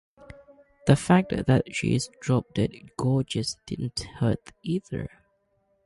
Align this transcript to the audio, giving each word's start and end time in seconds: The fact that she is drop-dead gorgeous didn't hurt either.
The 0.87 0.95
fact 0.95 1.31
that 1.45 1.75
she 1.75 1.93
is 1.93 2.09
drop-dead 2.21 2.71
gorgeous 2.97 3.57
didn't 3.67 3.99
hurt 4.19 4.51
either. 4.63 5.07